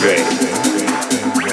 [0.00, 1.43] vem.